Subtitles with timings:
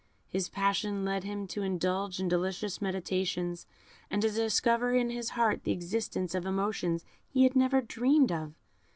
[0.27, 3.67] His passion led him to indulge in delicious meditations,
[4.09, 8.55] and to discover in his heart the existence of emotions he had never dreamed of.